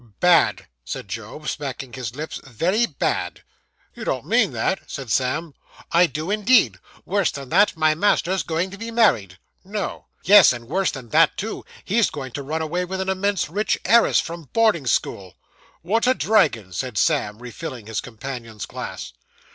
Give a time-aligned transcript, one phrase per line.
[0.19, 3.43] 'Bad,' said Job, smacking his lips, 'very bad.'
[3.93, 5.53] 'You don't mean that?' said Sam.
[5.91, 6.79] 'I do, indeed.
[7.05, 11.37] Worse than that, my master's going to be married.' 'No.' 'Yes; and worse than that,
[11.37, 15.35] too, he's going to run away with an immense rich heiress, from boarding school.'
[15.83, 19.13] 'What a dragon!' said Sam, refilling his companion's glass.